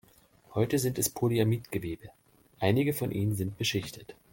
Heute 0.55 0.79
sind 0.79 0.97
es 0.97 1.09
Polyamid-Gewebe; 1.11 2.09
einige 2.57 2.91
von 2.91 3.11
ihnen 3.11 3.35
sind 3.35 3.55
beschichtet. 3.59 4.15